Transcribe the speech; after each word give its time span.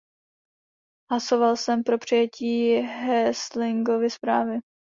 Hlasoval 1.11 1.55
jsem 1.57 1.83
pro 1.83 1.97
přijetí 1.97 2.75
Häuslingovy 2.81 4.09
zprávy. 4.09 4.59